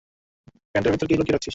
প্যান্টের 0.71 0.91
ভেতরে 0.93 1.07
কী 1.07 1.15
লুকিয়ে 1.15 1.35
রেখেছিস। 1.35 1.49